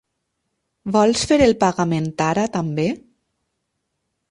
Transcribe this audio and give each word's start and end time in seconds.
Vols 0.95 1.25
fer 1.33 1.37
el 1.49 1.53
pagament 1.65 2.09
ara 2.29 2.47
també? 2.57 2.89